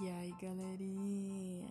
E 0.00 0.08
aí, 0.08 0.32
galerinha? 0.40 1.70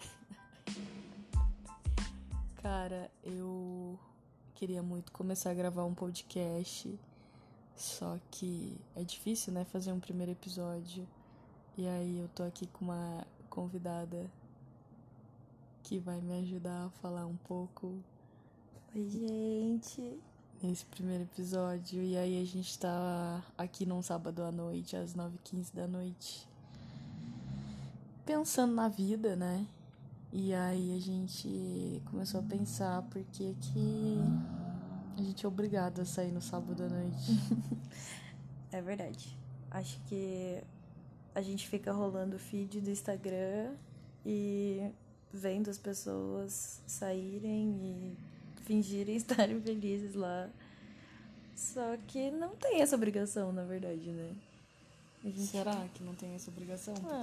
Cara, 2.60 3.08
eu 3.22 3.96
queria 4.52 4.82
muito 4.82 5.12
começar 5.12 5.50
a 5.50 5.54
gravar 5.54 5.84
um 5.84 5.94
podcast, 5.94 6.98
só 7.76 8.18
que 8.32 8.76
é 8.96 9.04
difícil, 9.04 9.52
né, 9.52 9.64
fazer 9.64 9.92
um 9.92 10.00
primeiro 10.00 10.32
episódio. 10.32 11.06
E 11.78 11.86
aí 11.86 12.18
eu 12.18 12.28
tô 12.34 12.42
aqui 12.42 12.66
com 12.66 12.86
uma 12.86 13.24
convidada 13.48 14.28
que 15.84 16.00
vai 16.00 16.20
me 16.20 16.40
ajudar 16.40 16.86
a 16.86 16.90
falar 17.00 17.26
um 17.26 17.36
pouco 17.36 17.94
Oi, 18.92 19.08
gente. 19.08 20.18
nesse 20.60 20.84
primeiro 20.86 21.22
episódio. 21.22 22.02
E 22.02 22.16
aí 22.16 22.42
a 22.42 22.44
gente 22.44 22.76
tá 22.76 23.40
aqui 23.56 23.86
num 23.86 24.02
sábado 24.02 24.42
à 24.42 24.50
noite, 24.50 24.96
às 24.96 25.14
9h15 25.14 25.72
da 25.72 25.86
noite, 25.86 26.48
pensando 28.26 28.74
na 28.74 28.88
vida, 28.88 29.36
né? 29.36 29.64
E 30.32 30.52
aí 30.52 30.94
a 30.96 31.00
gente 31.00 32.02
começou 32.10 32.40
a 32.40 32.42
pensar 32.42 33.02
por 33.02 33.22
que 33.32 33.54
que 33.60 34.18
a 35.16 35.22
gente 35.22 35.46
é 35.46 35.48
obrigado 35.48 36.00
a 36.00 36.04
sair 36.04 36.32
no 36.32 36.42
sábado 36.42 36.82
à 36.84 36.88
noite. 36.88 37.32
É 38.72 38.82
verdade. 38.82 39.34
Acho 39.70 39.98
que 40.06 40.60
a 41.34 41.40
gente 41.40 41.66
fica 41.66 41.92
rolando 41.92 42.36
o 42.36 42.38
feed 42.38 42.80
do 42.80 42.90
Instagram 42.90 43.72
e 44.26 44.90
vendo 45.32 45.70
as 45.70 45.78
pessoas 45.78 46.82
saírem 46.86 47.70
e 47.80 48.16
fingirem 48.64 49.16
estarem 49.16 49.58
felizes 49.62 50.14
lá. 50.14 50.50
Só 51.54 51.96
que 52.08 52.30
não 52.32 52.50
tem 52.56 52.82
essa 52.82 52.96
obrigação, 52.96 53.50
na 53.50 53.62
verdade, 53.64 54.10
né? 54.10 54.34
A 55.24 55.28
gente- 55.28 55.46
Será 55.46 55.86
que 55.94 56.02
não 56.04 56.14
tem 56.14 56.34
essa 56.34 56.50
obrigação? 56.50 56.94
Ah. 57.08 57.22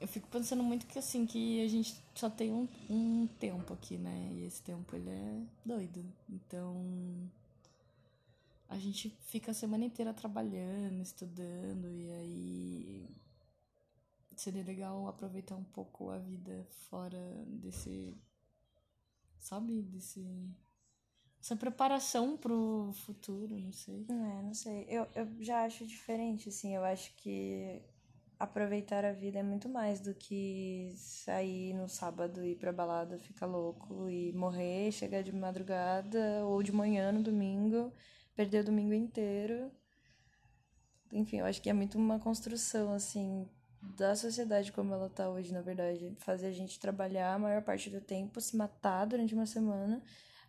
Eu 0.00 0.06
fico 0.06 0.28
pensando 0.28 0.62
muito 0.62 0.86
que 0.86 0.98
assim, 0.98 1.26
que 1.26 1.64
a 1.64 1.68
gente 1.68 2.00
só 2.14 2.30
tem 2.30 2.52
um, 2.52 2.68
um 2.88 3.26
tempo 3.38 3.74
aqui, 3.74 3.98
né? 3.98 4.30
E 4.32 4.44
esse 4.44 4.62
tempo 4.62 4.94
ele 4.94 5.10
é 5.10 5.42
doido. 5.64 6.04
Então 6.28 7.28
a 8.68 8.78
gente 8.78 9.10
fica 9.22 9.50
a 9.50 9.54
semana 9.54 9.84
inteira 9.84 10.12
trabalhando, 10.12 11.00
estudando, 11.00 11.90
e 11.90 12.10
aí 12.10 13.08
seria 14.36 14.62
legal 14.62 15.08
aproveitar 15.08 15.56
um 15.56 15.64
pouco 15.64 16.10
a 16.10 16.18
vida 16.18 16.66
fora 16.88 17.44
desse. 17.46 18.16
Sabe? 19.38 19.82
Desse. 19.82 20.24
Essa 21.40 21.56
preparação 21.56 22.36
pro 22.36 22.92
futuro, 23.06 23.58
não 23.58 23.72
sei. 23.72 24.06
É, 24.08 24.42
não 24.42 24.54
sei. 24.54 24.86
Eu, 24.88 25.06
eu 25.14 25.26
já 25.42 25.64
acho 25.64 25.86
diferente, 25.86 26.48
assim. 26.48 26.74
Eu 26.74 26.84
acho 26.84 27.14
que 27.16 27.80
aproveitar 28.38 29.04
a 29.04 29.12
vida 29.12 29.38
é 29.40 29.42
muito 29.42 29.68
mais 29.68 30.00
do 30.00 30.14
que 30.14 30.92
sair 30.96 31.74
no 31.74 31.88
sábado 31.88 32.44
e 32.44 32.52
ir 32.52 32.56
pra 32.56 32.72
balada, 32.72 33.18
ficar 33.18 33.46
louco 33.46 34.08
e 34.08 34.32
morrer, 34.32 34.92
chegar 34.92 35.22
de 35.22 35.32
madrugada 35.32 36.44
ou 36.44 36.62
de 36.62 36.72
manhã 36.72 37.10
no 37.10 37.22
domingo, 37.22 37.92
perder 38.36 38.60
o 38.60 38.64
domingo 38.66 38.94
inteiro. 38.94 39.70
Enfim, 41.12 41.38
eu 41.38 41.46
acho 41.46 41.60
que 41.60 41.70
é 41.70 41.72
muito 41.72 41.98
uma 41.98 42.18
construção, 42.20 42.92
assim, 42.92 43.48
da 43.82 44.14
sociedade 44.14 44.72
como 44.72 44.92
ela 44.94 45.08
tá 45.08 45.28
hoje, 45.28 45.52
na 45.52 45.62
verdade. 45.62 46.14
Fazer 46.18 46.46
a 46.46 46.52
gente 46.52 46.78
trabalhar 46.78 47.34
a 47.34 47.38
maior 47.38 47.62
parte 47.62 47.90
do 47.90 48.00
tempo, 48.00 48.40
se 48.40 48.56
matar 48.56 49.06
durante 49.06 49.34
uma 49.34 49.46
semana 49.46 50.02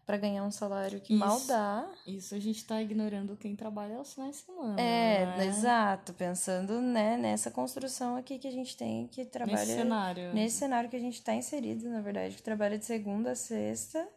pra 0.09 0.17
ganhar 0.17 0.43
um 0.43 0.49
salário 0.49 0.99
que 0.99 1.13
mal 1.13 1.38
Isso. 1.38 1.47
dá. 1.47 1.88
Isso 2.07 2.33
a 2.33 2.39
gente 2.39 2.65
tá 2.65 2.81
ignorando 2.81 3.38
quem 3.38 3.55
trabalha 3.55 3.95
aos 3.95 4.11
finais 4.11 4.38
de 4.38 4.41
semana. 4.41 4.81
É, 4.81 5.23
né? 5.38 5.45
exato, 5.45 6.16
pensando, 6.16 6.81
né, 6.81 7.16
nessa 7.16 7.51
construção 7.51 8.16
aqui 8.16 8.39
que 8.39 8.47
a 8.47 8.51
gente 8.51 8.75
tem 8.75 9.05
que 9.05 9.23
trabalha 9.23 9.59
Nesse 9.59 9.75
cenário. 9.75 10.33
nesse 10.33 10.57
cenário 10.57 10.89
que 10.89 10.95
a 10.95 10.99
gente 10.99 11.19
está 11.19 11.35
inserido, 11.35 11.88
na 11.88 12.01
verdade, 12.01 12.35
que 12.35 12.41
trabalha 12.41 12.79
de 12.79 12.85
segunda 12.85 13.33
a 13.33 13.35
sexta, 13.35 14.09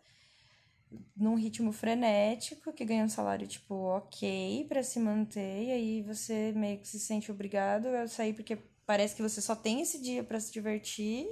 num 1.14 1.34
ritmo 1.34 1.72
frenético, 1.72 2.72
que 2.72 2.86
ganha 2.86 3.04
um 3.04 3.10
salário, 3.10 3.46
tipo, 3.46 3.74
ok 3.74 4.64
pra 4.70 4.82
se 4.82 4.98
manter, 4.98 5.64
e 5.64 5.72
aí 5.72 6.02
você 6.02 6.54
meio 6.56 6.78
que 6.78 6.88
se 6.88 6.98
sente 6.98 7.30
obrigado 7.30 7.88
a 7.88 8.08
sair 8.08 8.32
porque 8.32 8.56
parece 8.86 9.14
que 9.14 9.20
você 9.20 9.42
só 9.42 9.54
tem 9.54 9.82
esse 9.82 10.00
dia 10.00 10.24
pra 10.24 10.40
se 10.40 10.50
divertir, 10.50 11.28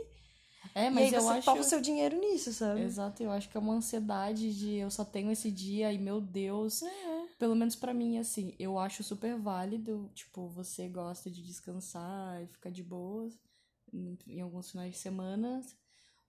É, 0.74 0.86
e 0.86 0.90
mas 0.90 1.08
aí 1.08 1.14
eu 1.14 1.22
você 1.22 1.32
acho. 1.38 1.44
torra 1.44 1.60
o 1.60 1.64
seu 1.64 1.80
dinheiro 1.80 2.18
nisso, 2.18 2.52
sabe? 2.52 2.82
Exato, 2.82 3.22
eu 3.22 3.30
acho 3.30 3.48
que 3.48 3.56
é 3.56 3.60
uma 3.60 3.74
ansiedade 3.74 4.54
de 4.56 4.76
eu 4.76 4.90
só 4.90 5.04
tenho 5.04 5.30
esse 5.30 5.50
dia 5.50 5.92
e 5.92 5.98
meu 5.98 6.20
Deus. 6.20 6.82
É. 6.82 7.26
Pelo 7.38 7.54
menos 7.56 7.74
pra 7.74 7.94
mim, 7.94 8.18
assim, 8.18 8.54
eu 8.58 8.78
acho 8.78 9.02
super 9.02 9.36
válido. 9.36 10.10
Tipo, 10.14 10.48
você 10.48 10.88
gosta 10.88 11.30
de 11.30 11.42
descansar 11.42 12.42
e 12.42 12.46
ficar 12.46 12.70
de 12.70 12.82
boas 12.82 13.38
em 13.92 14.40
alguns 14.40 14.70
finais 14.70 14.92
de 14.92 14.98
semana. 14.98 15.60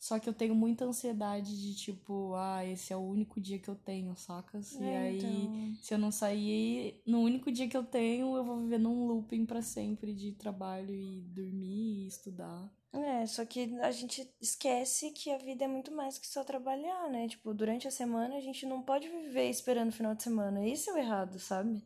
Só 0.02 0.18
que 0.18 0.28
eu 0.28 0.34
tenho 0.34 0.56
muita 0.56 0.84
ansiedade 0.84 1.62
de, 1.62 1.76
tipo, 1.76 2.34
ah, 2.34 2.66
esse 2.66 2.92
é 2.92 2.98
o 2.98 3.02
único 3.02 3.40
dia 3.40 3.60
que 3.60 3.70
eu 3.70 3.76
tenho, 3.76 4.16
sacas? 4.16 4.72
e 4.72 4.84
É, 4.84 4.98
aí, 4.98 5.18
então. 5.20 5.76
se 5.80 5.94
eu 5.94 6.00
não 6.00 6.12
sair 6.12 7.00
no 7.06 7.20
único 7.20 7.52
dia 7.52 7.68
que 7.68 7.78
eu 7.78 7.84
tenho, 7.84 8.36
eu 8.36 8.44
vou 8.44 8.60
viver 8.62 8.80
num 8.80 9.06
looping 9.06 9.46
pra 9.46 9.62
sempre 9.62 10.12
de 10.16 10.32
trabalho 10.32 10.92
e 10.92 11.22
dormir 11.22 12.06
e 12.06 12.08
estudar. 12.08 12.68
É, 12.92 13.28
só 13.28 13.46
que 13.46 13.80
a 13.80 13.92
gente 13.92 14.28
esquece 14.42 15.12
que 15.12 15.30
a 15.30 15.38
vida 15.38 15.66
é 15.66 15.68
muito 15.68 15.92
mais 15.92 16.18
que 16.18 16.26
só 16.28 16.44
trabalhar, 16.44 17.08
né? 17.12 17.28
Tipo, 17.28 17.54
durante 17.54 17.88
a 17.88 17.92
semana 17.92 18.36
a 18.38 18.42
gente 18.42 18.66
não 18.66 18.82
pode 18.82 19.08
viver 19.08 19.52
esperando 19.52 19.90
o 19.90 19.96
final 19.96 20.16
de 20.16 20.24
semana. 20.24 20.68
Esse 20.68 20.90
é 20.90 20.94
o 20.94 20.98
errado, 20.98 21.38
sabe? 21.38 21.80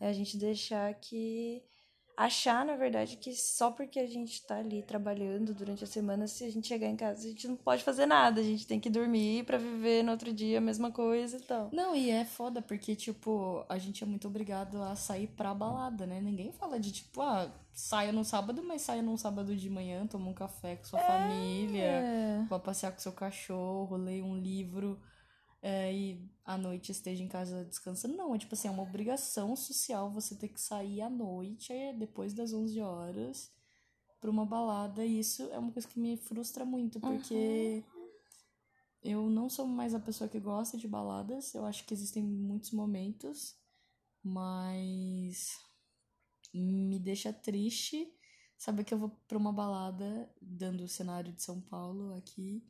É. 0.00 0.06
É 0.06 0.08
a 0.08 0.12
gente 0.14 0.38
deixar 0.38 0.92
que. 0.94 1.62
Achar, 2.16 2.64
na 2.64 2.76
verdade, 2.76 3.16
que 3.16 3.34
só 3.34 3.70
porque 3.70 3.98
a 3.98 4.06
gente 4.06 4.42
tá 4.46 4.56
ali 4.58 4.82
trabalhando 4.82 5.54
durante 5.54 5.82
a 5.82 5.86
semana, 5.86 6.26
se 6.26 6.44
a 6.44 6.50
gente 6.50 6.68
chegar 6.68 6.86
em 6.86 6.94
casa, 6.96 7.26
a 7.26 7.30
gente 7.30 7.48
não 7.48 7.56
pode 7.56 7.82
fazer 7.82 8.04
nada. 8.06 8.40
A 8.40 8.44
gente 8.44 8.66
tem 8.66 8.78
que 8.78 8.90
dormir 8.90 9.44
pra 9.44 9.56
viver 9.56 10.02
no 10.04 10.12
outro 10.12 10.32
dia 10.32 10.58
a 10.58 10.60
mesma 10.60 10.90
coisa 10.90 11.38
e 11.38 11.40
tal. 11.40 11.70
Não, 11.72 11.94
e 11.96 12.10
é 12.10 12.24
foda 12.24 12.60
porque, 12.60 12.94
tipo, 12.94 13.64
a 13.68 13.78
gente 13.78 14.04
é 14.04 14.06
muito 14.06 14.28
obrigado 14.28 14.82
a 14.82 14.94
sair 14.94 15.26
pra 15.28 15.54
balada, 15.54 16.06
né? 16.06 16.20
Ninguém 16.20 16.52
fala 16.52 16.78
de, 16.78 16.92
tipo, 16.92 17.22
ah, 17.22 17.50
saia 17.72 18.12
no 18.12 18.24
sábado, 18.24 18.62
mas 18.62 18.82
saia 18.82 19.00
num 19.02 19.16
sábado 19.16 19.56
de 19.56 19.70
manhã, 19.70 20.06
toma 20.06 20.28
um 20.28 20.34
café 20.34 20.76
com 20.76 20.84
sua 20.84 21.00
família, 21.00 21.82
É. 21.82 22.44
vá 22.48 22.58
passear 22.58 22.92
com 22.92 22.98
seu 22.98 23.12
cachorro, 23.12 23.96
leia 23.96 24.22
um 24.24 24.36
livro 24.36 25.00
é, 25.62 25.94
e 25.94 26.28
à 26.44 26.58
noite 26.58 26.90
esteja 26.90 27.22
em 27.22 27.28
casa 27.28 27.64
descansando. 27.64 28.16
Não, 28.16 28.34
é 28.34 28.38
tipo 28.38 28.54
assim, 28.54 28.66
é 28.66 28.70
uma 28.70 28.82
obrigação 28.82 29.54
social 29.54 30.10
você 30.10 30.34
ter 30.34 30.48
que 30.48 30.60
sair 30.60 31.00
à 31.00 31.08
noite, 31.08 31.72
é, 31.72 31.92
depois 31.92 32.34
das 32.34 32.52
11 32.52 32.80
horas, 32.80 33.50
pra 34.20 34.30
uma 34.30 34.44
balada. 34.44 35.06
E 35.06 35.20
isso 35.20 35.44
é 35.52 35.58
uma 35.58 35.70
coisa 35.70 35.86
que 35.86 36.00
me 36.00 36.16
frustra 36.16 36.64
muito, 36.64 36.98
porque 37.00 37.84
eu 39.02 39.30
não 39.30 39.48
sou 39.48 39.66
mais 39.66 39.94
a 39.94 40.00
pessoa 40.00 40.28
que 40.28 40.40
gosta 40.40 40.76
de 40.76 40.88
baladas. 40.88 41.54
Eu 41.54 41.64
acho 41.64 41.84
que 41.84 41.94
existem 41.94 42.24
muitos 42.24 42.72
momentos, 42.72 43.54
mas 44.20 45.60
me 46.52 46.98
deixa 46.98 47.32
triste 47.32 48.12
saber 48.58 48.84
que 48.84 48.94
eu 48.94 48.98
vou 48.98 49.10
pra 49.26 49.38
uma 49.38 49.52
balada, 49.52 50.28
dando 50.40 50.84
o 50.84 50.88
cenário 50.88 51.32
de 51.32 51.42
São 51.42 51.60
Paulo 51.60 52.14
aqui. 52.14 52.64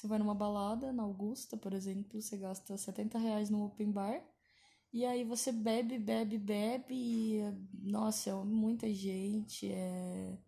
Você 0.00 0.06
vai 0.08 0.18
numa 0.18 0.34
balada, 0.34 0.92
na 0.94 1.02
Augusta, 1.02 1.58
por 1.58 1.74
exemplo, 1.74 2.22
você 2.22 2.34
gasta 2.38 2.74
70 2.74 3.18
reais 3.18 3.50
no 3.50 3.66
open 3.66 3.92
bar. 3.92 4.24
E 4.90 5.04
aí 5.04 5.24
você 5.24 5.52
bebe, 5.52 5.98
bebe, 5.98 6.38
bebe 6.38 6.94
e, 6.94 7.40
nossa, 7.82 8.30
é 8.30 8.34
muita 8.34 8.92
gente, 8.94 9.70
é 9.70 10.38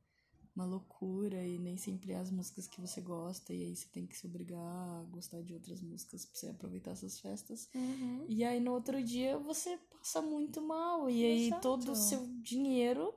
uma 0.56 0.64
loucura 0.64 1.44
e 1.46 1.58
nem 1.58 1.76
sempre 1.76 2.12
é 2.12 2.16
as 2.16 2.30
músicas 2.30 2.66
que 2.66 2.80
você 2.80 3.00
gosta 3.02 3.52
e 3.52 3.62
aí 3.62 3.76
você 3.76 3.88
tem 3.88 4.06
que 4.06 4.16
se 4.16 4.26
obrigar 4.26 4.58
a 5.00 5.04
gostar 5.10 5.42
de 5.42 5.52
outras 5.54 5.80
músicas 5.82 6.24
pra 6.24 6.34
você 6.40 6.48
aproveitar 6.48 6.92
essas 6.92 7.20
festas. 7.20 7.68
Uhum. 7.74 8.24
E 8.28 8.42
aí 8.44 8.58
no 8.58 8.72
outro 8.72 9.02
dia 9.02 9.38
você 9.38 9.78
passa 9.90 10.22
muito 10.22 10.60
mal 10.62 11.08
e 11.10 11.24
aí 11.24 11.46
Exato. 11.48 11.60
todo 11.62 11.92
o 11.92 11.96
seu 11.96 12.26
dinheiro 12.42 13.14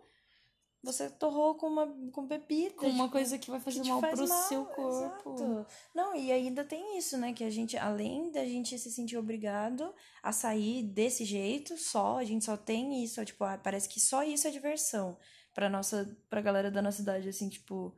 Você 0.83 1.09
torrou 1.09 1.55
com 1.55 1.67
uma 1.67 1.87
com 2.11 2.27
bebida. 2.27 2.75
com 2.75 2.85
uma 2.87 3.05
tipo, 3.05 3.11
coisa 3.13 3.37
que 3.39 3.49
vai 3.49 3.59
fazer 3.59 3.81
que 3.81 3.89
mal 3.89 3.99
faz 3.99 4.19
pro 4.19 4.29
mal, 4.29 4.47
seu 4.47 4.65
corpo. 4.65 5.33
exato. 5.35 5.67
Não, 6.15 6.23
e 6.23 6.31
ainda 6.31 6.63
tem 6.63 6.97
isso, 6.97 7.17
né? 7.17 7.33
Que 7.33 7.43
a 7.43 7.49
gente, 7.49 7.77
além 7.77 8.31
da 8.31 8.45
gente 8.45 8.77
se 8.79 8.89
sentir 8.89 9.17
obrigado 9.17 9.93
a 10.23 10.31
sair 10.31 10.81
desse 10.83 11.25
jeito, 11.25 11.77
só, 11.77 12.17
a 12.17 12.23
gente 12.23 12.45
só 12.45 12.55
tem 12.55 13.03
isso, 13.03 13.23
tipo, 13.25 13.43
ah, 13.43 13.57
parece 13.57 13.89
que 13.89 13.99
só 13.99 14.23
isso 14.23 14.47
é 14.47 14.51
diversão 14.51 15.17
pra 15.53 15.69
nossa, 15.69 16.17
pra 16.29 16.41
galera 16.41 16.71
da 16.71 16.81
nossa 16.81 17.01
idade, 17.01 17.29
assim, 17.29 17.49
tipo, 17.49 17.93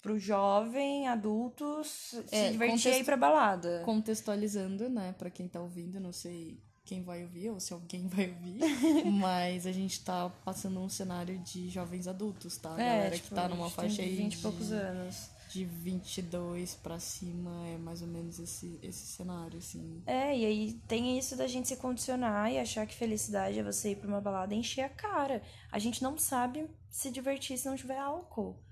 pro 0.00 0.18
jovem, 0.18 1.08
adultos, 1.08 2.14
É, 2.30 2.46
se 2.46 2.52
divertir 2.52 2.92
e 2.92 3.00
ir 3.00 3.04
pra 3.04 3.16
balada. 3.16 3.82
Contextualizando, 3.84 4.88
né, 4.88 5.14
Pra 5.18 5.30
quem 5.30 5.48
tá 5.48 5.60
ouvindo, 5.60 5.98
não 6.00 6.12
sei 6.12 6.60
quem 6.84 7.02
vai 7.02 7.22
ouvir 7.22 7.50
ou 7.50 7.60
se 7.60 7.72
alguém 7.72 8.08
vai 8.08 8.30
ouvir, 8.30 8.60
mas 9.20 9.66
a 9.66 9.72
gente 9.72 10.02
tá 10.02 10.30
passando 10.44 10.80
um 10.80 10.88
cenário 10.88 11.38
de 11.40 11.68
jovens 11.68 12.08
adultos, 12.08 12.56
tá? 12.56 12.72
A 12.72 12.76
galera 12.76 13.18
que 13.18 13.30
tá 13.30 13.48
numa 13.48 13.66
É, 13.66 13.68
tipo, 13.68 13.80
faixa 13.82 14.02
aí 14.02 14.16
20 14.16 14.34
e 14.34 14.38
poucos 14.38 14.72
anos. 14.72 15.30
De 15.48 15.64
22 15.64 16.74
pra 16.76 17.00
cima 17.00 17.66
é 17.66 17.78
mais 17.78 18.02
ou 18.02 18.08
menos 18.08 18.38
esse, 18.38 18.78
esse 18.82 19.06
cenário, 19.06 19.58
assim. 19.58 20.02
É, 20.06 20.36
e 20.36 20.44
aí 20.44 20.72
tem 20.86 21.18
isso 21.18 21.36
da 21.36 21.46
gente 21.46 21.68
se 21.68 21.76
condicionar 21.76 22.52
e 22.52 22.58
achar 22.58 22.86
que 22.86 22.94
felicidade 22.94 23.58
é 23.58 23.62
você 23.62 23.92
ir 23.92 23.96
pra 23.96 24.08
uma 24.08 24.20
balada 24.20 24.54
e 24.54 24.58
encher 24.58 24.82
a 24.82 24.88
cara. 24.88 25.42
A 25.72 25.78
gente 25.78 26.02
não 26.02 26.18
sabe 26.18 26.68
se 26.90 27.10
divertir 27.10 27.56
se 27.56 27.66
não 27.66 27.76
tiver 27.76 27.98
álcool. 27.98 28.62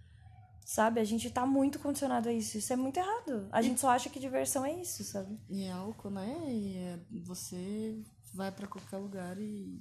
Sabe? 0.64 1.00
A 1.00 1.04
gente 1.04 1.30
tá 1.30 1.46
muito 1.46 1.78
condicionado 1.78 2.28
a 2.28 2.32
isso. 2.32 2.58
Isso 2.58 2.72
é 2.72 2.76
muito 2.76 2.98
errado. 2.98 3.48
A 3.52 3.62
gente 3.62 3.80
só 3.80 3.88
acha 3.88 4.10
que 4.10 4.18
diversão 4.18 4.64
é 4.64 4.72
isso, 4.80 5.04
sabe? 5.04 5.38
E 5.48 5.62
é 5.62 5.70
álcool, 5.70 6.10
né? 6.10 6.36
E 6.48 6.76
é, 6.76 6.98
você 7.22 8.02
vai 8.34 8.50
pra 8.50 8.66
qualquer 8.66 8.98
lugar 8.98 9.38
e 9.38 9.80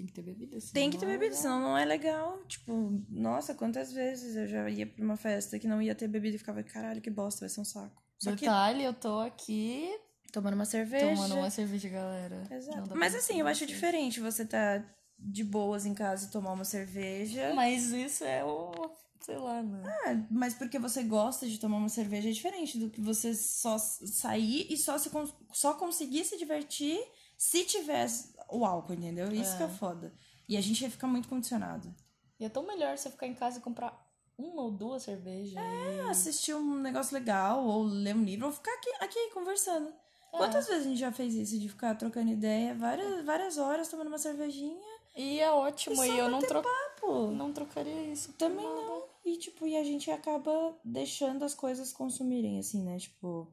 tem 0.00 0.06
que 0.06 0.12
ter 0.12 0.22
bebida. 0.22 0.60
Senão 0.60 0.72
Tem 0.72 0.90
que 0.90 0.98
ter 0.98 1.04
é 1.04 1.08
bebida, 1.08 1.34
senão 1.34 1.60
não 1.60 1.76
é 1.76 1.84
legal. 1.84 2.38
Tipo, 2.46 3.02
nossa, 3.10 3.54
quantas 3.54 3.92
vezes 3.92 4.34
eu 4.34 4.46
já 4.46 4.70
ia 4.70 4.86
pra 4.86 5.04
uma 5.04 5.16
festa 5.16 5.58
que 5.58 5.68
não 5.68 5.82
ia 5.82 5.94
ter 5.94 6.08
bebida 6.08 6.36
e 6.36 6.38
ficava, 6.38 6.62
caralho, 6.62 7.00
que 7.00 7.10
bosta, 7.10 7.40
vai 7.40 7.48
ser 7.48 7.60
um 7.60 7.64
saco. 7.64 8.02
Só 8.18 8.30
que 8.32 8.40
Detalhe, 8.40 8.82
eu 8.84 8.94
tô 8.94 9.20
aqui 9.20 9.90
tomando 10.32 10.54
uma 10.54 10.64
cerveja. 10.64 11.14
tomando 11.14 11.36
uma 11.36 11.50
cerveja, 11.50 11.88
galera. 11.88 12.46
Exato. 12.50 12.96
Mas 12.96 13.14
assim, 13.14 13.40
eu 13.40 13.46
acho 13.46 13.66
diferente 13.66 14.20
você 14.20 14.44
tá 14.44 14.82
de 15.18 15.44
boas 15.44 15.84
em 15.84 15.92
casa 15.94 16.26
e 16.26 16.30
tomar 16.30 16.52
uma 16.52 16.64
cerveja. 16.64 17.52
Mas 17.54 17.92
isso 17.92 18.24
é 18.24 18.42
o. 18.44 18.72
Sei 19.20 19.36
lá, 19.36 19.62
né? 19.62 19.82
Ah, 20.06 20.26
mas 20.30 20.54
porque 20.54 20.78
você 20.78 21.02
gosta 21.02 21.46
de 21.46 21.60
tomar 21.60 21.76
uma 21.76 21.90
cerveja 21.90 22.30
é 22.30 22.32
diferente 22.32 22.78
do 22.78 22.88
que 22.88 23.02
você 23.02 23.34
só 23.34 23.76
sair 23.78 24.66
e 24.70 24.78
só, 24.78 24.96
se, 24.96 25.10
só 25.52 25.74
conseguir 25.74 26.24
se 26.24 26.38
divertir 26.38 26.98
se 27.40 27.64
tivesse 27.64 28.34
o 28.50 28.66
álcool, 28.66 28.92
entendeu? 28.92 29.32
Isso 29.32 29.56
que 29.56 29.62
é 29.62 29.68
foda. 29.68 30.12
E 30.46 30.58
a 30.58 30.60
gente 30.60 30.82
ia 30.82 30.90
ficar 30.90 31.06
muito 31.06 31.26
condicionado. 31.26 31.90
E 32.38 32.44
é 32.44 32.50
tão 32.50 32.66
melhor 32.66 32.98
você 32.98 33.10
ficar 33.10 33.26
em 33.26 33.34
casa 33.34 33.58
e 33.58 33.62
comprar 33.62 33.98
uma 34.36 34.60
ou 34.60 34.70
duas 34.70 35.04
cervejas. 35.04 35.56
É. 35.56 36.02
Assistir 36.10 36.54
um 36.54 36.78
negócio 36.78 37.14
legal, 37.14 37.64
ou 37.64 37.82
ler 37.82 38.14
um 38.14 38.22
livro, 38.22 38.44
ou 38.44 38.52
ficar 38.52 38.74
aqui, 38.74 38.90
aqui 39.00 39.30
conversando. 39.32 39.90
Quantas 40.30 40.66
vezes 40.66 40.84
a 40.84 40.88
gente 40.90 41.00
já 41.00 41.10
fez 41.10 41.34
isso? 41.34 41.58
De 41.58 41.70
ficar 41.70 41.94
trocando 41.94 42.30
ideia 42.30 42.74
várias, 42.74 43.24
várias 43.24 43.56
horas, 43.56 43.88
tomando 43.88 44.08
uma 44.08 44.18
cervejinha? 44.18 44.78
E 45.16 45.40
é 45.40 45.50
ótimo, 45.50 46.04
e, 46.04 46.18
eu 46.18 46.28
não, 46.28 46.40
tro... 46.40 46.62
Pô, 47.00 47.30
não 47.30 47.54
trocaria 47.54 48.12
isso. 48.12 48.34
Também 48.34 48.66
não. 48.66 49.02
E, 49.24 49.38
tipo, 49.38 49.66
e 49.66 49.78
a 49.78 49.82
gente 49.82 50.10
acaba 50.10 50.78
deixando 50.84 51.42
as 51.42 51.54
coisas 51.54 51.90
consumirem, 51.90 52.58
assim, 52.58 52.82
né? 52.82 52.98
Tipo, 52.98 53.50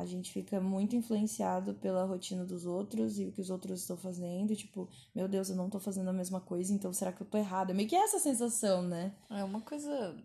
a 0.00 0.06
gente 0.06 0.32
fica 0.32 0.60
muito 0.60 0.96
influenciado 0.96 1.74
pela 1.74 2.04
rotina 2.04 2.44
dos 2.44 2.64
outros 2.64 3.18
e 3.18 3.26
o 3.26 3.32
que 3.32 3.40
os 3.40 3.50
outros 3.50 3.80
estão 3.80 3.96
fazendo. 3.96 4.56
Tipo, 4.56 4.88
meu 5.14 5.28
Deus, 5.28 5.50
eu 5.50 5.56
não 5.56 5.68
tô 5.68 5.78
fazendo 5.78 6.08
a 6.08 6.12
mesma 6.12 6.40
coisa, 6.40 6.72
então 6.72 6.92
será 6.92 7.12
que 7.12 7.20
eu 7.20 7.26
tô 7.26 7.36
errada? 7.36 7.74
Meio 7.74 7.88
que 7.88 7.96
é 7.96 8.02
essa 8.02 8.18
sensação, 8.18 8.82
né? 8.82 9.12
É 9.28 9.44
uma 9.44 9.60
coisa 9.60 10.16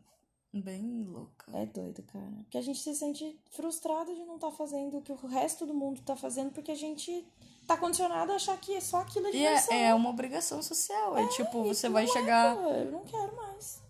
bem 0.54 1.04
louca. 1.04 1.51
É 1.54 1.66
doido, 1.66 2.01
cara. 2.04 2.31
Porque 2.44 2.57
a 2.57 2.62
gente 2.62 2.80
se 2.80 2.95
sente 2.95 3.38
frustrado 3.51 4.13
de 4.16 4.24
não 4.24 4.36
estar 4.36 4.51
fazendo 4.51 4.98
o 4.98 5.01
que 5.01 5.12
o 5.12 5.27
resto 5.27 5.66
do 5.66 5.74
mundo 5.74 6.01
tá 6.01 6.16
fazendo, 6.16 6.51
porque 6.51 6.72
a 6.72 6.75
gente 6.75 7.25
tá 7.68 7.75
condicionado 7.75 8.31
a 8.31 8.36
achar 8.36 8.57
que 8.57 8.80
só 8.80 8.98
aquilo 9.01 9.27
é 9.27 9.31
E 9.31 9.45
é, 9.45 9.88
é 9.88 9.94
uma 9.94 10.10
obrigação 10.10 10.62
social. 10.62 11.18
É, 11.18 11.27
tipo, 11.27 11.63
você 11.63 11.89
vai 11.89 12.06
é, 12.06 12.07
chegar. 12.07 12.56
pô, 12.56 12.69
eu 12.69 12.92
não 12.92 13.01
quero 13.01 13.36
mais. 13.36 13.84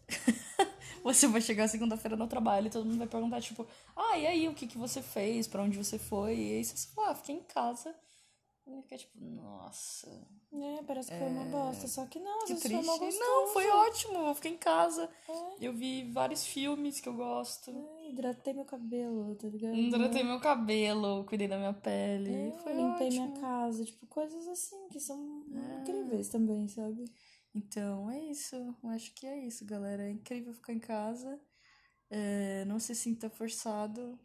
Você 1.05 1.27
vai 1.27 1.39
chegar 1.39 1.67
segunda-feira 1.67 2.17
no 2.17 2.27
trabalho 2.27 2.65
e 2.65 2.69
todo 2.71 2.83
mundo 2.83 2.97
vai 2.97 3.07
perguntar, 3.07 3.39
tipo, 3.39 3.67
ah, 3.95 4.17
e 4.17 4.25
aí, 4.25 4.47
o 4.47 4.55
que, 4.55 4.65
que 4.65 4.77
você 4.77 5.03
fez? 5.03 5.45
Pra 5.47 5.61
onde 5.61 5.77
você 5.77 5.99
foi? 5.99 6.35
E 6.35 6.53
aí 6.55 6.65
você 6.65 6.87
fala, 6.95 7.11
ah, 7.11 7.15
fiquei 7.15 7.35
em 7.35 7.43
casa. 7.43 7.95
E 8.67 8.81
fica 8.81 8.97
tipo, 8.97 9.13
nossa, 9.23 10.09
É, 10.51 10.81
parece 10.87 11.11
que 11.11 11.19
foi 11.19 11.27
uma 11.27 11.45
bosta. 11.45 11.87
Só 11.87 12.07
que 12.07 12.19
não, 12.19 12.41
às 12.41 12.45
que 12.45 12.55
triste. 12.55 12.83
foi. 12.97 13.11
Não, 13.19 13.47
foi 13.49 13.69
ótimo, 13.69 14.17
eu 14.17 14.33
fiquei 14.33 14.53
em 14.53 14.57
casa. 14.57 15.07
É. 15.29 15.67
Eu 15.67 15.73
vi 15.73 16.11
vários 16.11 16.43
filmes 16.43 16.99
que 16.99 17.07
eu 17.07 17.13
gosto. 17.13 17.69
É, 17.69 18.09
hidratei 18.09 18.53
meu 18.53 18.65
cabelo, 18.65 19.35
tá 19.35 19.47
ligado? 19.47 19.75
Hidratei 19.75 20.23
meu 20.23 20.39
cabelo, 20.39 21.23
cuidei 21.25 21.47
da 21.47 21.57
minha 21.57 21.73
pele. 21.73 22.33
É, 22.33 22.51
foi 22.63 22.73
limpei 22.73 23.07
ótimo. 23.07 23.27
minha 23.27 23.39
casa, 23.39 23.85
tipo, 23.85 24.07
coisas 24.07 24.47
assim 24.47 24.87
que 24.89 24.99
são 24.99 25.45
incríveis 25.81 26.29
também, 26.29 26.67
sabe? 26.67 27.05
Então 27.55 28.11
é 28.11 28.19
isso. 28.19 28.75
Acho 28.83 29.13
que 29.13 29.25
é 29.25 29.39
isso, 29.39 29.65
galera. 29.65 30.03
É 30.03 30.11
incrível 30.11 30.53
ficar 30.53 30.73
em 30.73 30.79
casa. 30.79 31.39
É, 32.09 32.65
não 32.65 32.79
se 32.79 32.93
sinta 32.93 33.29
forçado 33.29 34.19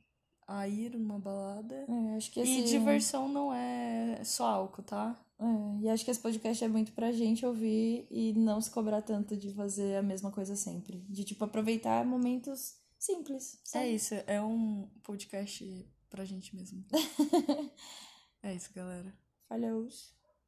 a 0.47 0.67
ir 0.67 0.97
numa 0.99 1.19
balada. 1.19 1.87
É, 1.89 2.17
acho 2.17 2.31
que 2.33 2.41
esse... 2.41 2.59
E 2.59 2.65
diversão 2.65 3.29
não 3.29 3.55
é 3.55 4.21
só 4.25 4.47
álcool, 4.47 4.83
tá? 4.83 5.17
É, 5.39 5.85
e 5.85 5.89
acho 5.89 6.05
que 6.05 6.11
esse 6.11 6.21
podcast 6.21 6.63
é 6.63 6.69
muito 6.69 6.93
pra 6.93 7.13
gente 7.13 7.47
ouvir 7.47 8.07
e 8.11 8.33
não 8.35 8.61
se 8.61 8.71
cobrar 8.71 9.01
tanto 9.01 9.37
de 9.37 9.55
fazer 9.55 9.97
a 9.97 10.03
mesma 10.03 10.33
coisa 10.33 10.57
sempre. 10.57 10.99
De, 11.09 11.25
tipo, 11.25 11.45
aproveitar 11.45 12.05
momentos 12.05 12.77
simples. 12.99 13.55
É 13.55 13.69
sabe? 13.69 13.95
isso. 13.95 14.15
É 14.27 14.43
um 14.43 14.91
podcast 15.05 15.89
pra 16.11 16.25
gente 16.25 16.55
mesmo. 16.55 16.85
é 18.43 18.55
isso, 18.55 18.71
galera. 18.75 19.15
Falhou. 19.49 19.89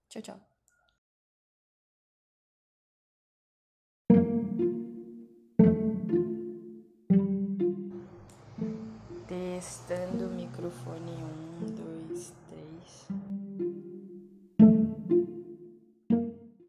Tchau, 0.08 0.20
tchau. 0.20 0.51
Testando 9.62 10.26
o 10.26 10.30
microfone 10.30 11.22
um, 11.22 11.66
dois, 11.66 12.32
três. 12.50 13.21